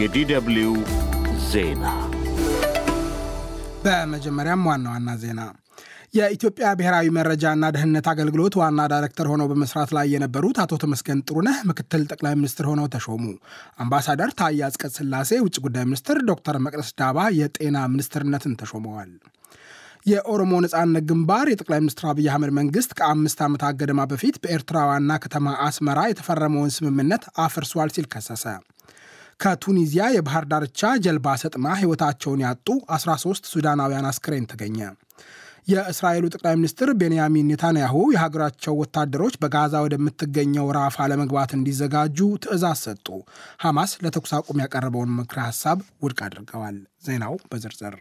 የዲደብልዩ 0.00 0.68
ዜና 1.50 1.84
በመጀመሪያም 3.84 4.62
ዋና 4.68 4.86
ዋና 4.94 5.10
ዜና 5.22 5.40
የኢትዮጵያ 6.14 6.66
ብሔራዊ 6.78 7.06
መረጃና 7.16 7.70
ደህንነት 7.74 8.06
አገልግሎት 8.12 8.54
ዋና 8.60 8.80
ዳይሬክተር 8.92 9.26
ሆነው 9.32 9.46
በመስራት 9.52 9.90
ላይ 9.96 10.06
የነበሩት 10.14 10.58
አቶ 10.64 10.78
ተመስገን 10.82 11.22
ጥሩነህ 11.28 11.58
ምክትል 11.70 12.02
ጠቅላይ 12.12 12.34
ሚኒስትር 12.40 12.66
ሆነው 12.70 12.86
ተሾሙ። 12.94 13.24
አምባሳደር 13.84 14.32
ታዬ 14.40 14.60
አጽቀሥላሴ 14.68 15.40
ውጭ 15.46 15.56
ጉዳይ 15.64 15.86
ሚኒስትር፣ 15.88 16.18
ዶክተር 16.30 16.58
መቅደስ 16.66 16.90
ዳባ 17.00 17.26
የጤና 17.38 17.86
ሚኒስትርነትን 17.94 18.58
ተሾመዋል። 18.62 19.10
የኦሮሞ 20.06 20.52
ነጻነት 20.64 21.04
ግንባር 21.10 21.48
የጠቅላይ 21.50 21.80
ሚኒስትር 21.84 22.06
አብይ 22.10 22.28
አህመድ 22.30 22.52
መንግስት 22.58 22.90
ከአምስት 22.98 23.38
ዓመታት 23.46 23.76
ገደማ 23.80 24.02
በፊት 24.10 24.36
በኤርትራ 24.42 24.78
ዋና 24.90 25.12
ከተማ 25.24 25.56
አስመራ 25.66 26.00
የተፈረመውን 26.10 26.74
ስምምነት 26.76 27.24
አፍርሷል 27.44 27.92
ሲል 27.96 28.08
ከሰሰ። 28.14 28.46
ከቱኒዚያ 29.40 30.04
የባህር 30.14 30.44
ዳርቻ 30.50 30.90
ጀልባ 31.04 31.36
ሰጥማ 31.42 31.74
ሕይወታቸውን 31.80 32.42
ያጡ 32.44 32.68
13 32.96 33.50
ሱዳናውያን 33.52 34.08
አስክሬን 34.10 34.48
ተገኘ። 34.52 34.78
የእስራኤሉ 35.68 36.24
ጠቅላይ 36.32 36.54
ሚኒስትር 36.58 36.88
ቤንያሚን 37.00 37.46
ኔታንያሁ 37.50 37.94
የሀገራቸው 38.14 38.74
ወታደሮች 38.80 39.36
በጋዛ 39.42 39.74
ወደምትገኘው 39.84 40.66
ራፋ 40.76 41.06
ለመግባት 41.12 41.52
እንዲዘጋጁ 41.56 42.18
ትዕዛዝ 42.44 42.80
ሰጡ። 42.86 43.06
ሐማስ 43.64 43.92
ለተኩስ 44.04 44.34
አቁም 44.38 44.60
ያቀረበውን 44.64 45.14
ምክረ 45.18 45.38
ሐሳብ 45.48 45.78
ውድቅ 46.04 46.20
አድርገዋል። 46.26 46.76
ዜናው 47.06 47.36
በዝርዝር 47.50 47.96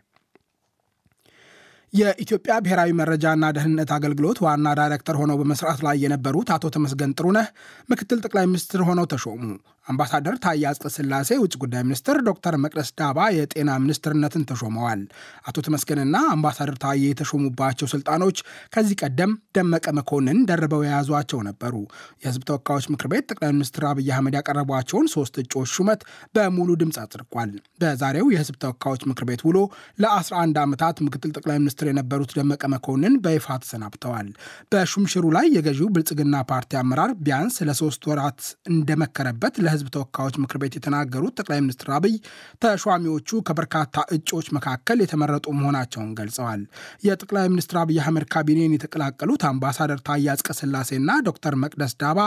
የኢትዮጵያ 1.93 2.53
ብሔራዊ 2.63 2.91
መረጃና 2.99 3.49
ደህንነት 3.55 3.89
አገልግሎት 3.95 4.37
ዋና 4.45 4.67
ዳይሬክተር 4.79 5.15
ሆነው 5.19 5.37
በመስራት 5.41 5.79
ላይ 5.85 5.95
የነበሩት 6.03 6.49
አቶ 6.55 6.71
ተመስገን 6.75 7.13
ጥሩነህ 7.17 7.47
ምክትል 7.89 8.19
ጠቅላይ 8.25 8.45
ሚኒስትር 8.49 8.81
ሆነው 8.87 9.05
ተሾሙ። 9.11 9.41
አምባሳደር 9.87 10.35
ታዬ 10.43 10.61
አጽቀሥላሴ 10.69 11.29
ውጭ 11.41 11.53
ጉዳይ 11.61 11.81
ሚኒስትር፣ 11.85 12.17
ዶክተር 12.27 12.53
መቅደስ 12.63 12.89
ዳባ 12.99 13.25
የጤና 13.35 13.71
ሚኒስትርነትን 13.83 14.45
ተሾመዋል። 14.49 15.01
አቶ 15.47 15.63
ተመስገንና 15.65 16.17
አምባሳደር 16.33 16.77
ታዬ 16.83 17.01
የተሾሙባቸው 17.05 17.87
ስልጣኖች 17.93 18.37
ከዚህ 18.73 18.97
ቀደም 19.01 19.31
ደመቀ 19.57 19.85
መኮንን 19.97 20.39
ደርበው 20.49 20.83
የያዟቸው 20.85 21.41
ነበሩ። 21.49 21.75
የህዝብ 22.23 22.43
ተወካዮች 22.49 22.87
ምክር 22.93 23.09
ቤት 23.13 23.27
ጠቅላይ 23.31 23.53
ሚኒስትር 23.57 23.85
አብይ 23.91 24.09
አህመድ 24.15 24.37
ያቀረቧቸውን 24.39 25.09
ሶስት 25.15 25.35
እጩዎች 25.43 25.73
ሹመት 25.75 26.01
በሙሉ 26.35 26.69
ድምፅ 26.81 26.99
አጽድቋል። 27.03 27.51
በዛሬው 27.81 28.27
የህዝብ 28.33 28.57
ተወካዮች 28.63 29.03
ምክር 29.11 29.25
ቤት 29.29 29.43
ውሎ 29.47 29.57
ለ11 29.99 30.63
ዓመታት 30.63 30.97
ምክትል 31.05 31.33
ጠቅላይ 31.37 31.59
ሚኒስትር 31.63 31.82
የነበሩት 31.89 32.31
ደመቀ 32.37 32.63
መኮንን 32.73 33.15
በይፋ 33.23 33.57
ተሰናብተዋል። 33.63 34.27
በሹምሽሩ 34.71 35.25
ላይ 35.35 35.47
የገዢው 35.55 35.89
ብልጽግና 35.93 36.35
ፓርቲ 36.51 36.71
አመራር 36.79 37.11
ቢያንስ 37.23 37.57
ለሶስት 37.67 38.03
ወራት 38.09 38.41
እንደመከረበት 38.73 39.55
ለህዝብ 39.63 39.87
ተወካዮች 39.95 40.35
ምክር 40.43 40.59
ቤት 40.63 40.75
የተናገሩት 40.77 41.35
ጠቅላይ 41.39 41.59
ሚኒስትር 41.63 41.89
አብይ 41.97 42.15
ተሿሚዎቹ 42.63 43.41
ከበርካታ 43.47 43.81
እጩዎች 44.15 44.47
መካከል 44.57 44.97
የተመረጡ 45.03 45.45
መሆናቸውን 45.57 46.11
ገልጸዋል። 46.19 46.61
የጠቅላይ 47.07 47.47
ሚኒስትር 47.53 47.77
አብይ 47.81 47.99
አህመድ 48.03 48.25
ካቢኔን 48.33 48.75
የተቀላቀሉት 48.75 49.43
አምባሳደር 49.49 49.99
ታዬ 50.07 50.25
አጽቀሥላሴና 50.33 51.11
ዶክተር 51.27 51.55
መቅደስ 51.63 51.93
ዳባ 52.01 52.19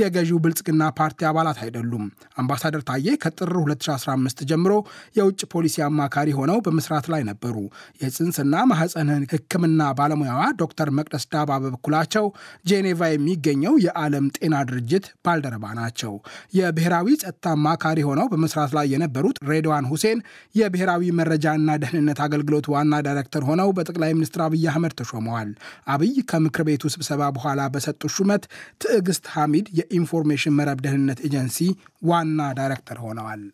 የገዢው 0.00 0.40
ብልጽግና 0.44 0.82
ፓርቲ 0.98 1.20
አባላት 1.28 1.58
አይደሉም። 1.64 2.04
አምባሳደር 2.38 2.82
ታዬ 2.88 3.16
ከጥር 3.24 3.52
2015 3.58 4.44
ጀምሮ 4.50 4.72
የውጭ 5.18 5.40
ፖሊሲ 5.54 5.76
አማካሪ 5.86 6.30
ሆነው 6.38 6.58
በመስራት 6.66 7.06
ላይ 7.12 7.22
ነበሩ። 7.28 7.56
የጽንስና 8.00 8.54
ማህፀን 8.70 9.03
ሕክምና 9.32 9.82
ባለሙያዋ 9.98 10.40
ዶክተር 10.60 10.88
መቅደስ 10.98 11.24
ዳባ 11.32 11.50
በበኩላቸው 11.62 12.26
ጄኔቫ 12.68 13.00
የሚገኘው 13.12 13.74
የዓለም 13.84 14.26
ጤና 14.36 14.54
ድርጅት 14.68 15.06
ባልደረባ 15.24 15.64
ናቸው። 15.78 16.12
የብሔራዊ 16.58 17.08
ጸጥታ 17.22 17.54
አማካሪ 17.56 17.98
ሆነው 18.08 18.28
በመስራት 18.32 18.72
ላይ 18.76 18.86
የነበሩት 18.94 19.38
ሬድዋን 19.50 19.88
ሁሴን 19.90 20.18
የብሔራዊ 20.54 21.10
መረጃና 21.20 21.68
ደህንነት 21.82 22.20
አገልግሎት 22.26 22.68
ዋና 22.74 23.02
ዳይሬክተር 23.06 23.44
ሆነው 23.48 23.70
በጠቅላይ 23.76 24.14
ሚኒስትር 24.16 24.42
አብይ 24.44 24.64
አህመድ 24.70 24.94
ተሾመዋል። 25.00 25.50
አብይ 25.94 26.14
ከምክር 26.30 26.64
ቤቱ 26.68 26.84
ስብሰባ 26.94 27.22
በኋላ 27.36 27.60
በሰጡት 27.74 28.14
ሹመት 28.16 28.44
ትዕግስት 28.82 29.26
ሐሚድ 29.34 29.68
የኢንፎርሜሽን 29.78 30.56
መረብ 30.58 30.80
ደህንነት 30.84 31.20
ኤጀንሲ 31.26 31.58
ዋና 32.04 32.40
ዳይሬክተር 32.58 32.98
ሆነዋል። 33.04 33.44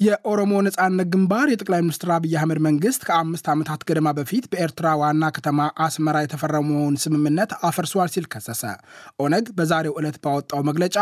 የኦሮሞ 0.00 0.52
ነጻነት 0.66 1.08
ግንባር 1.12 1.48
የጠቅላይ 1.50 1.80
ሚኒስትር 1.84 2.10
አብይ 2.14 2.34
አህመድ 2.38 2.58
መንግስት 2.66 3.00
ከአምስት 3.08 3.46
ዓመታት 3.52 3.80
ገደማ 3.88 4.08
በፊት 4.18 4.44
በኤርትራ 4.52 4.86
ዋና 5.00 5.24
ከተማ 5.36 5.58
አስመራ 5.86 6.16
የተፈረመውን 6.24 6.94
ስምምነት 7.02 7.50
አፈርሷል 7.68 8.10
ሲል 8.14 8.26
ከሰሰ። 8.32 8.62
ኦነግ 9.24 9.46
በዛሬው 9.58 9.96
ዕለት 10.00 10.16
ባወጣው 10.24 10.62
መግለጫ 10.68 10.96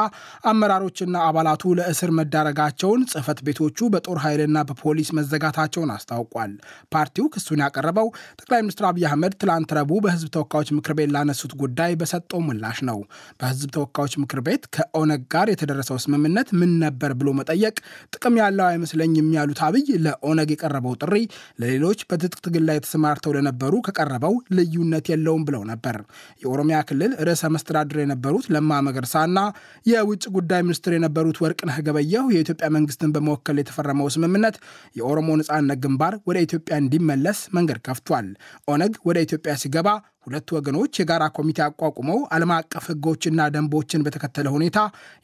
አመራሮችና 0.53 1.16
አባላቱ 1.28 1.75
ለእስር 1.81 2.12
መዳረጋቸውን፣ 2.19 3.04
ጽህፈት 3.12 3.42
ቤቶቹ 3.48 3.88
በጦር 3.94 4.20
ኃይልና 4.25 4.64
በፖሊስ 4.70 5.12
መዘጋታቸውን 5.19 5.92
አስታውቋል። 5.97 6.53
ፓርቲው 6.94 7.28
ክሱን 7.34 7.62
ያቀረበው 7.64 8.10
ጠቅላይ 8.41 8.60
ሚኒስትር 8.64 8.88
አብይ 8.91 9.06
አህመድ 9.10 9.38
ትላንት 9.42 9.76
ረቡዕ 9.78 10.00
በህዝብ 10.04 10.31
ተወካዮች 10.37 10.75
ምክር 10.78 10.94
ቤት 10.98 11.12
ላነሱት 11.16 11.54
ጉዳይ 11.62 11.94
በሰጠው 12.03 12.42
ምላሽ 12.48 12.81
ነው። 12.91 13.00
በህዝብ 13.41 13.70
ተወካዮች 13.78 14.16
ምክር 14.25 14.42
ቤት 14.48 14.66
ከኦነግ 14.76 15.22
ጋር 15.32 15.47
የተደረሰው 15.54 16.03
ስምምነት 16.06 16.50
ምን 16.58 16.75
ነበር 16.84 17.10
ብሎ 17.20 17.28
መጠየቅ 17.38 17.76
ጥቅም 18.14 18.37
ያለው 18.42 18.66
አይመስለኝም 18.91 19.26
ያሉት 19.37 19.59
አብይ 19.66 19.87
ለኦነግ 20.04 20.50
የቀረበው 20.53 20.94
ጥሪ 21.03 21.15
ለሌሎች 21.60 22.00
በትጥቅ 22.09 22.38
ትግል 22.47 22.65
ላይ 22.69 22.78
ተሰማርተው 22.84 23.32
ለነበሩ 23.37 23.75
ከቀረበው 23.87 24.34
ልዩነት 24.59 25.06
የለውም 25.12 25.43
ብለው 25.49 25.62
ነበር። 25.71 25.97
የኦሮሚያ 26.43 26.78
ክልል 26.88 27.12
ርዕሰ 27.28 27.50
መስተዳድር 27.54 27.99
የነበሩት 28.03 28.47
ለማ 28.54 28.81
መገርሳና 28.88 29.38
የውጭ 29.87 30.25
ጉዳይ 30.37 30.62
ሚኒስትር 30.69 30.94
የነበሩት 30.97 31.41
ወርቅነህ 31.44 31.78
ገበየሁ 31.88 32.25
የኢትዮጵያ 32.34 32.69
መንግስትን 32.76 33.12
በመወከል 33.16 33.59
የተፈረመው 33.60 34.09
ስምምነት 34.16 34.56
የኦሮሞ 35.00 35.28
ነጻነት 35.41 35.81
ግንባር 35.84 36.16
ወደ 36.31 36.38
ኢትዮጵያ 36.47 36.76
እንዲመለስ 36.82 37.41
መንገድ 37.59 37.81
ከፍቷል። 37.88 38.28
ኦነግ 38.69 38.94
ወደ 39.09 39.19
ኢትዮጵያ 39.26 39.55
ሲገባ 39.62 39.88
ሁለቱ 40.28 40.49
ወገኖች 40.56 40.93
የጋራ 41.00 41.25
ኮሚቴ 41.37 41.59
አቋቁመው 41.66 42.19
ዓለም 42.34 42.50
አቀፍ 42.56 42.84
ሕጎችና 42.91 43.47
ደንቦችን 43.55 44.03
በተከተለ 44.06 44.47
ሁኔታ 44.55 44.78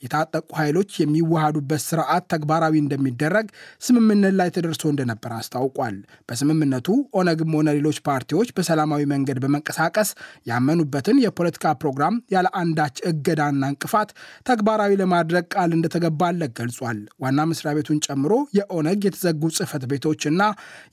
የታጠቁ 0.05 0.49
ኃይሎች 0.61 0.91
የሚዋሃዱበት 1.01 1.83
ስርዓት 1.87 2.25
ተግባራዊ 2.35 2.75
እንደሚደረግ 2.83 3.47
ስምምነት 3.87 4.35
ላይ 4.41 4.51
ተደርሶ 4.57 4.85
እንደነበር 4.93 5.33
አስታውቋል። 5.39 5.97
በስምምነቱ 6.29 6.89
ኦነግም 7.21 7.53
ሆነ 7.59 7.69
ሌሎች 7.79 7.99
ፓርቲዎች 8.09 8.49
በሰላማዊ 8.57 9.03
መንገድ 9.13 9.41
በመንቀሳቀስ 9.45 10.11
ያመኑበትን 10.51 11.21
የፖለቲካ 11.25 11.75
ፕሮግራም 11.83 12.15
ያለ 12.35 12.47
አንዳች 12.63 12.97
እገዳና 13.11 13.63
እንቅፋት 13.73 14.11
ተግባራዊ 14.49 14.93
ለማድረግ 15.03 15.45
ቃል 15.55 15.71
እንደተገባለት 15.77 16.53
ገልጿል። 16.59 16.99
ዋና 17.25 17.41
መስሪያ 17.51 17.75
ቤቱን 17.79 18.01
ጨምሮ 18.07 18.33
የኦነግ 18.59 19.01
የተዘጉ 19.07 19.43
ጽህፈት 19.57 19.85
ቤቶችና 19.91 20.43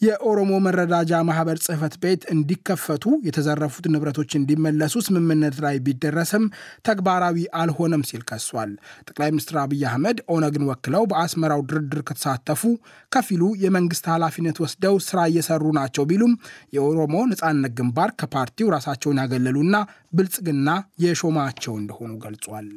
የኦሮሞ 0.02 0.52
መረዳጃ 0.66 1.24
ማህበር 1.30 1.58
ጽህፈት 1.66 1.96
ቤት 2.04 2.22
እንዲከፈቱ 2.34 3.06
የተዘረፉት 3.28 3.86
ንብረቶች 4.02 4.32
እንዲመለሱ 4.38 4.94
ስምምነት 5.08 5.56
ላይ 5.64 5.76
ቢደረስም 5.86 6.46
ተግባራዊ 6.88 7.38
አልሆነም 7.62 8.06
ሲል 8.10 8.22
ከሷል። 8.30 8.72
ጠቅላይ 9.08 9.30
ሚኒስትር 9.34 9.58
አብይ 9.64 9.84
አህመድ 9.90 10.20
ኦነግን 10.36 10.68
ወክለው 10.70 11.04
በአስመራው 11.12 11.62
ድርድር 11.72 12.02
ከተሳተፉ 12.10 12.62
ከፊሉ 13.12 13.44
የመንግስት 13.64 14.08
ኃላፊነት 14.14 14.60
ወስደው 14.66 14.98
ስራ 15.08 15.20
እየሰሩ 15.32 15.64
ናቸው 15.80 16.06
ቢሉም 16.12 16.34
የኦሮሞ 16.78 17.16
ነጻነት 17.32 17.74
ግንባር 17.80 18.12
ከፓርቲው 18.22 18.74
ራሳቸውን 18.76 19.22
ያገለሉና 19.24 19.76
ብልጽግና 20.14 20.70
የሾማቸው 21.06 21.76
እንደሆኑ 21.82 22.12
ገልጿል። 22.26 22.70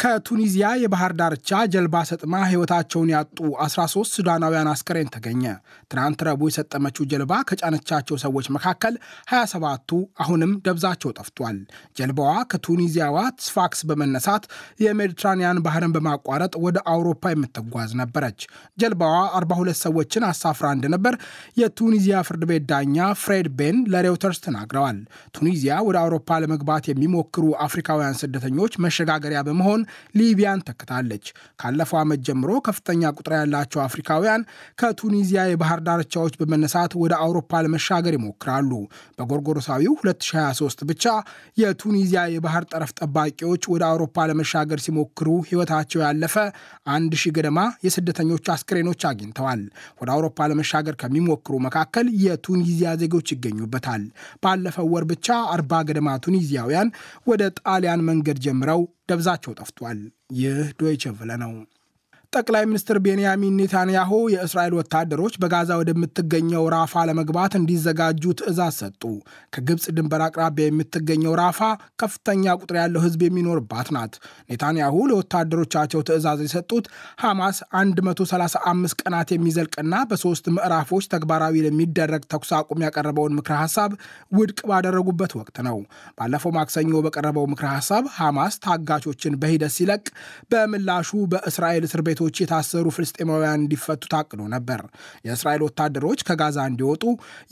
ከቱኒዚያ 0.00 0.66
የባህር 0.80 1.12
ዳርቻ 1.18 1.58
ጀልባ 1.72 1.96
ሰጥማ 2.10 2.34
ሕይወታቸውን 2.50 3.08
ያጡ 3.12 3.38
13 3.64 4.14
ሱዳናውያን 4.16 4.68
አስከሬን 4.70 5.10
ተገኘ። 5.14 5.42
ትናንት 5.90 6.20
ረቡዕ 6.28 6.48
የሰጠመችው 6.50 7.04
ጀልባ 7.10 7.32
ከጫነቻቸው 7.48 8.16
ሰዎች 8.22 8.46
መካከል 8.56 8.94
27ቱ 9.32 9.90
አሁንም 10.22 10.52
ደብዛቸው 10.66 11.10
ጠፍቷል። 11.18 11.58
ጀልባዋ 11.98 12.36
ከቱኒዚያዋ 12.52 13.16
ስፋክስ 13.46 13.82
በመነሳት 13.90 14.46
የሜዲትራኒያን 14.84 15.60
ባህርን 15.66 15.94
በማቋረጥ 15.96 16.52
ወደ 16.64 16.78
አውሮፓ 16.92 17.32
የምትጓዝ 17.34 17.92
ነበረች። 18.02 18.40
ጀልባዋ 18.78 19.12
42 19.36 19.84
ሰዎችን 19.84 20.26
አሳፍራ 20.30 20.72
እንደነበር 20.76 21.14
የቱኒዚያ 21.60 22.24
ፍርድ 22.28 22.44
ቤት 22.50 22.66
ዳኛ 22.72 22.96
ፍሬድ 23.22 23.50
ቤን 23.60 23.78
ለሬውተርስ 23.92 24.42
ተናግረዋል። 24.46 24.98
ቱኒዚያ 25.36 25.76
ወደ 25.86 25.98
አውሮፓ 26.02 26.40
ለመግባት 26.42 26.84
የሚሞክሩ 26.90 27.44
አፍሪካውያን 27.64 28.18
ስደተኞች 28.20 28.72
መሸጋገሪያ 28.84 29.40
በመሆን 29.46 29.80
ሊቢያን 30.18 30.64
ተክታለች። 30.68 31.26
ካለፈው 31.60 31.98
ዓመት 32.00 32.20
ጀምሮ 32.26 32.50
ከፍተኛ 32.66 33.12
ቁጥር 33.16 33.34
ያላቸው 33.38 33.80
አፍሪካውያን 33.84 34.42
ከቱኒዚያ 34.80 35.40
የባህር 35.50 35.80
ዳርቻዎች 35.86 36.34
በመነሳት 36.40 36.92
ወደ 37.02 37.12
አውሮፓ 37.22 37.62
ለመሻገር 37.64 38.14
ይሞክራሉ። 38.16 38.70
በጎርጎሮሳዊው 39.20 39.94
2023 40.02 40.84
ብቻ 40.90 41.04
የቱኒዚያ 41.60 42.22
የባህር 42.34 42.64
ጠረፍ 42.72 42.92
ጠባቂዎች 43.00 43.62
ወደ 43.72 43.82
አውሮፓ 43.90 44.26
ለመሻገር 44.30 44.80
ሲሞክሩ 44.84 45.28
ሕይወታቸው 45.48 46.00
ያለፈ 46.04 46.34
አንድ 46.92 47.12
ሺህ 47.20 47.34
ገደማ 47.36 47.58
የስደተኞች 47.86 48.46
አስክሬኖች 48.54 49.02
አግኝተዋል። 49.10 49.62
ወደ 50.00 50.08
አውሮፓ 50.14 50.48
ለመሻገር 50.50 50.94
ከሚሞክሩ 51.00 51.54
መካከል 51.66 52.06
የቱኒዚያ 52.24 52.90
ዜጎች 53.02 53.28
ይገኙበታል። 53.34 54.04
ባለፈው 54.42 54.88
ወር 54.92 55.04
ብቻ 55.10 55.26
አርባ 55.54 55.82
ገደማ 55.88 56.08
ቱኒዚያውያን 56.24 56.88
ወደ 57.30 57.42
ጣሊያን 57.60 58.06
መንገድ 58.08 58.38
ጀምረው 58.44 58.80
ደብዛቸው 59.10 59.52
ጠፍቷል። 59.60 60.00
ይህ 60.38 60.58
ዶይቸ 60.80 61.04
ቨለ 61.18 61.30
ነው። 61.42 61.52
ጠቅላይ 62.32 62.64
ሚኒስትር 62.68 62.96
ቤንያሚን 63.04 63.56
ኔታንያሁ 63.60 64.10
የእስራኤል 64.32 64.74
ወታደሮች 64.78 65.34
በጋዛ 65.42 65.70
ወደምትገኘው 65.78 66.64
ራፋ 66.74 67.02
ለመግባት 67.08 67.52
እንዲዘጋጁ 67.58 68.22
ትዕዛዝ 68.40 68.74
ሰጡ። 68.80 69.02
ከግብፅ 69.54 69.84
ድንበር 69.96 70.22
አቅራቢያ 70.26 70.66
የምትገኘው 70.68 71.32
ራፋ 71.40 71.60
ከፍተኛ 72.02 72.54
ቁጥር 72.60 72.76
ያለው 72.80 73.02
ሕዝብ 73.04 73.22
የሚኖርባት 73.26 73.88
ናት። 73.96 74.12
ኔታንያሁ 74.52 74.94
ለወታደሮቻቸው 75.10 76.04
ትዕዛዝ 76.10 76.42
የሰጡት 76.46 76.86
ሐማስ 77.24 77.58
135 77.80 79.02
ቀናት 79.02 79.32
የሚዘልቅና 79.34 79.94
በሶስት 80.10 80.46
ምዕራፎች 80.54 81.10
ተግባራዊ 81.14 81.64
ለሚደረግ 81.66 82.22
ተኩስ 82.30 82.52
አቁም 82.60 82.86
ያቀረበውን 82.86 83.36
ምክረ 83.38 83.58
ሐሳብ 83.62 83.90
ውድቅ 84.32 84.58
ባደረጉበት 84.70 85.34
ወቅት 85.40 85.58
ነው። 85.68 85.78
ባለፈው 86.18 86.54
ማክሰኞ 86.58 87.02
በቀረበው 87.06 87.50
ምክረ 87.52 87.66
ሐሳብ 87.74 88.06
ሐማስ 88.16 88.54
ታጋቾችን 88.64 89.40
በሂደት 89.42 89.74
ሲለቅ 89.76 90.02
በምላሹ 90.52 91.12
በእስራኤል 91.32 91.84
እስር 91.88 92.00
ቤት 92.02 92.18
ቤቶች 92.22 92.38
የታሰሩ 92.42 92.86
ፍልስጤማውያን 92.94 93.60
እንዲፈቱ 93.60 94.02
ታቅዶ 94.12 94.40
ነበር። 94.54 94.80
የእስራኤል 95.26 95.62
ወታደሮች 95.66 96.20
ከጋዛ 96.28 96.58
እንዲወጡ 96.70 97.04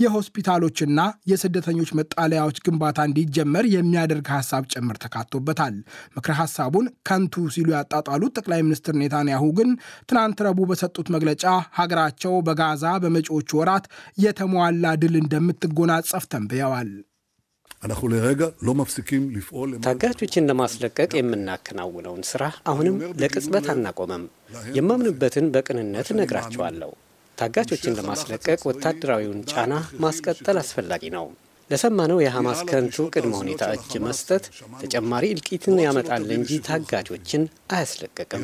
የሆስፒታሎችና 0.02 1.00
የስደተኞች 1.30 1.90
መጣለያዎች 1.98 2.58
ግንባታ 2.66 2.98
እንዲጀመር 3.08 3.66
የሚያደርግ 3.74 4.28
ሀሳብ 4.34 4.64
ጭምር 4.72 4.96
ተካቶበታል። 5.04 5.74
ምክረ 6.16 6.34
ሀሳቡን 6.40 6.88
ከንቱ 7.08 7.46
ሲሉ 7.54 7.68
ያጣጣሉት 7.76 8.36
ጠቅላይ 8.38 8.62
ሚኒስትር 8.66 8.96
ኔታንያሁ 9.02 9.44
ግን 9.58 9.70
ትናንት 10.08 10.40
ረቡዕ 10.48 10.66
በሰጡት 10.70 11.08
መግለጫ 11.16 11.44
ሀገራቸው 11.78 12.34
በጋዛ 12.48 12.84
በመጪዎቹ 13.04 13.50
ወራት 13.60 13.86
የተሟላ 14.18 14.96
ድል 15.02 15.16
እንደምትጎናጸፍ 15.22 16.26
ተንብየዋል። 16.34 16.90
ታጋቾችን 19.86 20.46
ለማስለቀቅ 20.48 21.10
የምናከናውነውን 21.16 22.22
ስራ 22.30 22.42
አሁንም 22.66 22.96
ለቅጽበት 23.20 23.66
አናቆመም። 23.72 24.24
የማምንበትን 24.76 25.46
በቅንነት 25.54 26.08
እነግራቸዋለሁ። 26.14 26.90
ታጋቾችን 27.38 27.96
ለማስለቀቅ 27.98 28.58
ወታደራዊውን 28.68 29.44
ጫና 29.52 29.72
ማስቀጠል 30.04 30.58
አስፈላጊ 30.62 31.04
ነው። 31.16 31.26
ለሰማነው 31.70 32.18
የሐማስ 32.22 32.60
ከንቱ 32.68 32.96
ቅድመ 33.12 33.32
ሁኔታ 33.40 33.64
እጅ 33.76 33.92
መስጠት 34.04 34.44
ተጨማሪ 34.82 35.24
እልቂትን 35.32 35.76
ያመጣል 35.84 36.26
እንጂ 36.36 36.60
ታጋቾችን 36.68 37.42
አያስለቀቅም። 37.72 38.42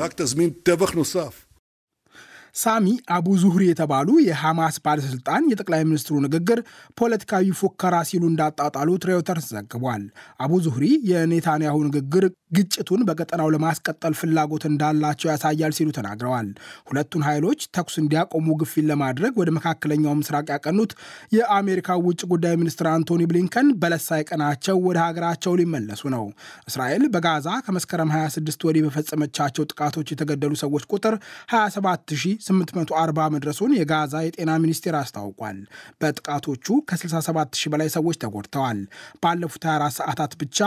ሳሚ 2.54 2.86
አቡ 3.14 3.28
ዙህሪ 3.40 3.62
የተባሉ 3.68 4.08
የሐማስ 4.24 4.76
ባለሥልጣን 4.84 5.48
የጠቅላይ 5.50 5.82
ሚኒስትሩ 5.88 6.14
ንግግር 6.24 6.58
ፖለቲካዊ 6.98 7.46
ፉከራ 7.60 7.94
ሲሉ 8.08 8.22
እንዳጣጣሉት 8.30 9.04
ሬውተርስ 9.08 9.46
ዘግቧል። 9.52 10.02
አቡ 10.40 10.60
ዙህሪ 10.66 10.84
የኔታንያሁ 11.10 11.78
ንግግር 11.88 12.24
ግጭቱን 12.56 13.00
በቀጠናው 13.08 13.48
ለማስቀጠል 13.54 14.14
ፍላጎት 14.18 14.64
እንዳላቸው 14.68 15.28
ያሳያል 15.30 15.72
ሲሉ 15.78 15.88
ተናግረዋል። 15.96 16.48
ሁለቱን 16.88 17.24
ኃይሎች 17.28 17.60
ተኩስ 17.76 17.96
እንዲያቆሙ 18.02 18.46
ግፊት 18.60 18.86
ለማድረግ 18.90 19.32
ወደ 19.40 19.50
መካከለኛው 19.56 20.14
ምስራቅ 20.20 20.46
ያቀኑት 20.54 20.92
የአሜሪካው 21.36 22.00
ውጭ 22.08 22.20
ጉዳይ 22.32 22.54
ሚኒስትር 22.62 22.88
አንቶኒ 22.92 23.22
ብሊንከን 23.30 23.68
በለሳ 23.82 24.20
ቀናቸው 24.28 24.78
ወደ 24.86 24.98
ሀገራቸው 25.04 25.58
ሊመለሱ 25.60 26.04
ነው። 26.14 26.24
እስራኤል 26.68 27.04
በጋዛ 27.14 27.48
ከመስከረም 27.66 28.12
26 28.14 28.68
ወዲህ 28.68 28.84
በፈጸመቻቸው 28.86 29.68
ጥቃቶች 29.70 30.08
የተገደሉ 30.14 30.54
ሰዎች 30.64 30.86
ቁጥር 30.92 31.16
27 31.54 32.16
840 32.46 33.26
መድረሱን 33.34 33.74
የጋዛ 33.78 34.14
የጤና 34.24 34.50
ሚኒስቴር 34.62 34.96
አስታውቋል። 35.00 35.58
በጥቃቶቹ 36.00 36.76
ከ67 36.88 37.58
ሺህ 37.60 37.72
በላይ 37.74 37.90
ሰዎች 37.96 38.18
ተጎድተዋል። 38.24 38.80
ባለፉት 39.22 39.64
24 39.70 39.98
ሰዓታት 40.00 40.34
ብቻ 40.42 40.58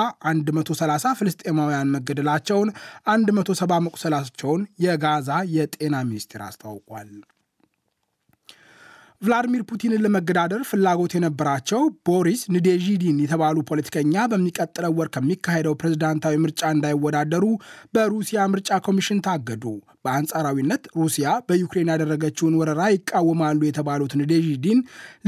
130 0.52 1.16
ፍልስጤማውያን 1.20 1.94
መገደላቸውን፣ 1.96 2.70
170 3.14 3.82
መቁሰላቸውን 3.88 4.64
የጋዛ 4.86 5.30
የጤና 5.58 5.96
ሚኒስቴር 6.10 6.44
አስታውቋል። 6.48 7.10
ቭላዲሚር 9.22 9.62
ፑቲንን 9.70 10.02
ለመገዳደር 10.06 10.62
ፍላጎት 10.70 11.14
የነበራቸው 11.16 11.80
ቦሪስ 12.08 12.42
ንዴዥዲን 12.54 13.22
የተባሉ 13.24 13.58
ፖለቲከኛ 13.70 14.26
በሚቀጥለው 14.32 14.94
ወር 15.00 15.08
ከሚካሄደው 15.16 15.78
ፕሬዝዳንታዊ 15.80 16.36
ምርጫ 16.44 16.62
እንዳይወዳደሩ 16.76 17.46
በሩሲያ 17.96 18.46
ምርጫ 18.54 18.80
ኮሚሽን 18.88 19.24
ታገዱ። 19.28 19.64
በአንጻራዊነት 20.08 20.84
ሩሲያ 21.00 21.28
በዩክሬን 21.48 21.90
ያደረገችውን 21.92 22.58
ወረራ 22.60 22.82
ይቃወማሉ 22.94 23.60
የተባሉት 23.68 24.14
ንዴዥዲን 24.20 24.80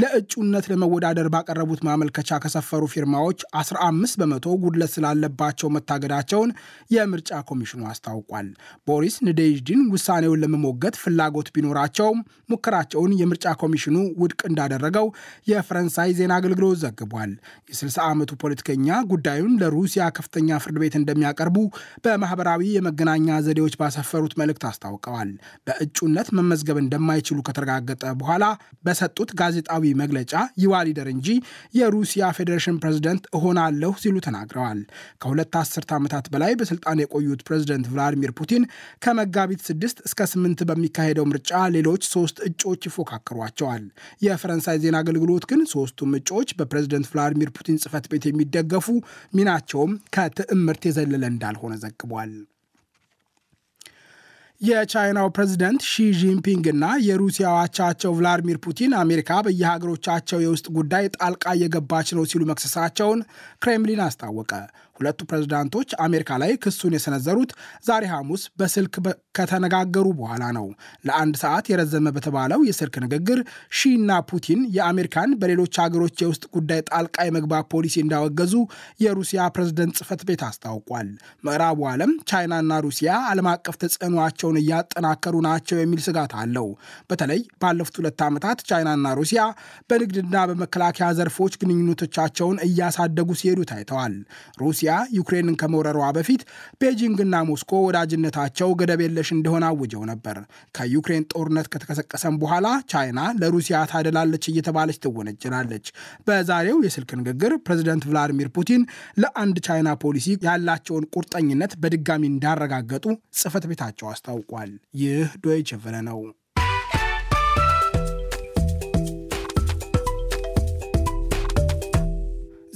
ለእጩነት 0.02 0.66
ለመወዳደር 0.72 1.28
ባቀረቡት 1.34 1.82
ማመልከቻ 1.88 2.40
ከሰፈሩ 2.44 2.84
ፊርማዎች 2.94 3.40
15 3.62 4.20
በመቶ 4.22 4.48
ጉድለት 4.64 4.92
ስላለባቸው 4.96 5.72
መታገዳቸውን 5.76 6.52
የምርጫ 6.92 7.42
ኮሚሽኑ 7.50 7.82
አስታውቋል። 7.92 8.48
ቦሪስ 8.88 9.18
ንዴዥዲን 9.28 9.82
ውሳኔውን 9.94 10.42
ለመሞገት 10.44 10.96
ፍላጎት 11.04 11.50
ቢኖራቸውም 11.56 12.22
ሙከራቸውን 12.50 13.12
የምርጫ 13.20 13.48
ኮሚሽኑ 13.62 13.98
ውድቅ 14.22 14.42
እንዳደረገው 14.50 15.08
የፈረንሳይ 15.52 16.10
ዜና 16.20 16.34
አገልግሎት 16.40 16.80
ዘግቧል። 16.84 17.34
የ60 17.72 18.08
ዓመቱ 18.10 18.32
ፖለቲከኛ 18.44 18.88
ጉዳዩን 19.12 19.54
ለሩሲያ 19.62 20.04
ከፍተኛ 20.18 20.60
ፍርድ 20.64 20.80
ቤት 20.84 20.96
እንደሚያቀርቡ 21.00 21.58
በማህበራዊ 22.06 22.64
የመገናኛ 22.76 23.38
ዘዴዎች 23.46 23.76
ባሰፈሩት 23.82 24.34
መልእክት 24.40 24.64
አስታውቀዋል። 24.70 25.32
በእጩነት 25.68 26.28
መመዝገብ 26.38 26.78
እንደማይችሉ 26.82 27.38
ከተረጋገጠ 27.48 28.04
በኋላ 28.20 28.46
በሰጡት 28.86 29.32
ጋዜጣዊ 29.40 29.94
መግለጫ 30.02 30.34
ይዋሊደር 30.64 31.08
እንጂ 31.14 31.28
የሩሲያ 31.80 32.32
ፌዴሬሽን 32.38 32.80
ፕሬዝደንት 32.84 33.24
እሆናለሁ 33.38 33.92
ሲሉ 34.02 34.16
ተናግረዋል። 34.26 34.82
ከሁለት 35.22 35.54
አስርት 35.62 35.90
ዓመታት 35.98 36.26
በላይ 36.34 36.54
በስልጣን 36.60 37.02
የቆዩት 37.04 37.44
ፕሬዝደንት 37.48 37.88
ቭላዲሚር 37.92 38.34
ፑቲን 38.40 38.64
ከመጋቢት 39.04 39.62
ስድስት 39.70 39.98
እስከ 40.10 40.28
ስምንት 40.32 40.60
በሚካሄደው 40.70 41.28
ምርጫ 41.30 41.48
ሌሎች 41.76 42.04
ሶስት 42.14 42.38
እጩዎች 42.50 42.82
ይፎካከሯቸዋል። 42.90 43.84
የፈረንሳይ 44.26 44.80
ዜና 44.84 44.96
አገልግሎት 45.04 45.46
ግን 45.50 45.62
ሶስቱም 45.74 46.16
እጩዎች 46.20 46.50
በፕሬዝደንት 46.60 47.10
ቭላዲሚር 47.12 47.52
ፑቲን 47.58 47.82
ጽህፈት 47.84 48.08
ቤት 48.12 48.26
የሚደገፉ 48.30 48.88
ሚናቸውም 49.34 49.94
ከትዕምርት 50.16 50.86
የዘለለ 50.90 51.24
እንዳልሆነ 51.32 51.74
ዘግቧል። 51.84 52.32
የቻይናው 54.62 55.28
ፕሬዝደንት 55.36 55.82
ሺ 55.90 56.06
ጂንፒንግ 56.18 56.66
እና 56.72 56.86
የሩሲያ 57.06 57.50
አቻቸው 57.60 58.12
ቭላዲሚር 58.18 58.58
ፑቲን 58.66 58.92
አሜሪካ 59.02 59.40
በየሀገሮቻቸው 59.46 60.42
የውስጥ 60.44 60.68
ጉዳይ 60.78 61.06
ጣልቃ 61.16 61.54
እየገባች 61.56 62.10
ነው 62.18 62.26
ሲሉ 62.32 62.44
መክሰሳቸውን 62.50 63.22
ክሬምሊን 63.64 64.04
አስታወቀ። 64.08 64.52
ሁለቱ 65.00 65.20
ፕሬዝዳንቶች 65.28 65.90
አሜሪካ 66.06 66.38
ላይ 66.42 66.52
ክሱን 66.64 66.94
የሰነዘሩት 66.96 67.52
ዛሬ 67.86 68.04
ሐሙስ 68.12 68.42
በስልክ 68.60 68.96
ከተነጋገሩ 69.38 70.08
በኋላ 70.18 70.44
ነው። 70.58 70.66
ለአንድ 71.08 71.36
ሰዓት 71.42 71.66
የረዘመ 71.72 72.12
በተባለው 72.16 72.60
የስልክ 72.68 72.96
ንግግር 73.06 73.40
ሺና 73.80 74.20
ፑቲን 74.30 74.62
የአሜሪካን 74.76 75.38
በሌሎች 75.42 75.80
ሀገሮች 75.84 76.16
የውስጥ 76.24 76.44
ጉዳይ 76.56 76.82
ጣልቃ 76.90 77.18
የመግባት 77.28 77.70
ፖሊሲ 77.74 77.96
እንዳወገዙ 78.04 78.54
የሩሲያ 79.04 79.48
ፕሬዝደንት 79.56 79.96
ጽህፈት 80.00 80.24
ቤት 80.30 80.44
አስታውቋል። 80.50 81.10
ምዕራቡ 81.44 81.80
ዓለም 81.94 82.14
ቻይናና 82.30 82.82
ሩሲያ 82.88 83.14
ዓለም 83.32 83.50
አቀፍ 83.54 83.78
ተጽዕኖቸውን 84.52 84.60
እያጠናከሩ 84.62 85.36
ናቸው 85.46 85.78
የሚል 85.80 86.00
ስጋት 86.06 86.32
አለው። 86.40 86.68
በተለይ 87.10 87.42
ባለፉት 87.62 87.96
ሁለት 88.00 88.20
ዓመታት 88.28 88.60
ቻይናና 88.70 89.06
ሩሲያ 89.20 89.42
በንግድና 89.90 90.36
በመከላከያ 90.50 91.08
ዘርፎች 91.20 91.54
ግንኙነቶቻቸውን 91.62 92.58
እያሳደጉ 92.68 93.30
ሲሄዱ 93.40 93.60
ታይተዋል። 93.72 94.14
ሩሲያ 94.64 94.90
ዩክሬንን 95.18 95.58
ከመውረሯ 95.62 95.88
በፊት 96.18 96.42
ቤጂንግና 96.82 97.36
ሞስኮ 97.50 97.72
ወዳጅነታቸው 97.88 98.70
ገደብ 98.82 99.02
የለሽ 99.06 99.30
እንደሆነ 99.38 99.64
አውጀው 99.72 100.04
ነበር። 100.12 100.38
ከዩክሬን 100.76 101.28
ጦርነት 101.34 101.70
ከተቀሰቀሰም 101.74 102.38
በኋላ 102.42 102.66
ቻይና 102.92 103.20
ለሩሲያ 103.42 103.78
ታደላለች 103.92 104.44
እየተባለች 104.52 105.00
ትወነጀላለች። 105.06 105.86
በዛሬው 106.28 106.78
የስልክ 106.86 107.12
ንግግር 107.22 107.52
ፕሬዚደንት 107.66 108.06
ቭላዲሚር 108.10 108.50
ፑቲን 108.58 108.82
ለአንድ 109.22 109.58
ቻይና 109.68 109.90
ፖሊሲ 110.04 110.28
ያላቸውን 110.48 111.08
ቁርጠኝነት 111.16 111.72
በድጋሚ 111.82 112.24
እንዳረጋገጡ 112.30 113.06
ጽህፈት 113.40 113.66
ቤታቸው 113.70 114.08
አስታውቋል። 114.10 114.39
ይህ 114.96 115.28
ዶይቼ 115.44 115.70
ቬለ 115.76 115.96
ነው። 116.02 116.20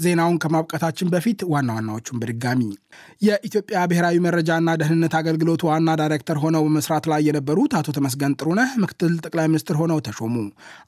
ዜናውን 0.03 0.37
ከማብቃታችን 0.43 1.11
በፊት 1.13 1.39
ዋና 1.51 1.69
ዋናዎቹን 1.77 2.19
በድጋሚ 2.21 2.61
የኢትዮጵያ 3.21 3.79
ብሔራዊ 3.89 4.17
መረጃና 4.25 4.69
ደህንነት 4.81 5.13
አገልግሎት 5.19 5.61
ዋና 5.69 5.89
ዳይሬክተር 6.01 6.37
ሆነው 6.43 6.63
በመስራት 6.67 7.05
ላይ 7.11 7.21
የነበሩት 7.27 7.73
አቶ 7.79 7.95
ተመስገን 7.97 8.37
ጥሩነህ 8.39 8.71
ምክትል 8.83 9.13
ጠቅላይ 9.25 9.47
ሚኒስትር 9.51 9.77
ሆነው 9.81 9.99
ተሾሙ። 10.07 10.35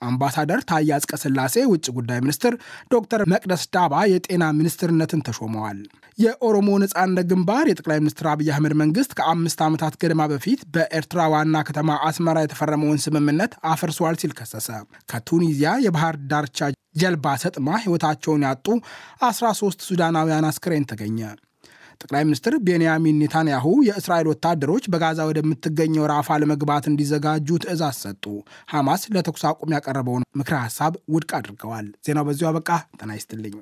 አምባሳደር 0.08 0.62
ታዬ 0.70 0.90
አጽቀሥላሴ 0.98 1.66
ውጭ 1.72 1.86
ጉዳይ 1.98 2.20
ሚኒስትር፣ 2.26 2.56
ዶክተር 2.92 3.24
መቅደስ 3.34 3.64
ዳባ 3.76 4.04
የጤና 4.14 4.44
ሚኒስትርነትን 4.60 5.24
ተሾመዋል። 5.28 5.80
የኦሮሞ 6.18 6.70
ነጻነት 6.82 7.26
ግንባር 7.32 7.66
የጠቅላይ 7.70 8.00
ሚኒስትር 8.04 8.28
አብይ 8.32 8.50
አህመድ 8.54 8.74
መንግስት 8.82 9.12
ከአምስት 9.18 9.60
ዓመታት 9.66 9.96
ገደማ 10.02 10.24
በፊት 10.32 10.62
በኤርትራ 10.76 11.22
ዋና 11.34 11.64
ከተማ 11.70 11.98
አስመራ 12.08 12.38
የተፈረመውን 12.44 13.04
ስምምነት 13.06 13.54
አፍርሷል 13.72 14.18
ሲል 14.22 14.34
ከሰሰ። 14.38 14.70
ከቱኒዚያ 15.12 15.72
የባህር 15.86 16.18
ዳርቻ 16.32 16.60
ጀልባ 16.96 17.36
ሰጥማ 17.44 17.78
ሕይወታቸውን 17.84 18.46
ያጡ 18.48 18.68
13 19.28 19.88
ሱዳናውያን 19.88 20.48
አስክሬን 20.50 20.88
ተገኘ። 20.92 21.20
ጠቅላይ 22.02 22.24
ሚኒስትር 22.28 22.54
ቤንያሚን 22.66 23.20
ኔታንያሁ 23.22 23.66
የእስራኤል 23.88 24.28
ወታደሮች 24.32 24.86
በጋዛ 24.94 25.20
ወደምትገኘው 25.30 26.10
ራፋ 26.12 26.38
ለመግባት 26.42 26.90
እንዲዘጋጁ 26.92 27.58
ትዕዛዝ 27.64 27.98
ሰጡ። 28.04 28.26
ሐማስ 28.74 29.04
ለተኩስ 29.16 29.46
አቁም 29.52 29.76
ያቀረበውን 29.78 30.28
ምክረ 30.42 30.56
ሀሳብ 30.66 30.96
ውድቅ 31.16 31.32
አድርገዋል። 31.40 31.90
ዜናው 32.08 32.28
በዚሁ 32.30 32.50
አበቃ። 32.52 32.70
ጤና 33.00 33.12
ይስጥልኝ። 33.20 33.56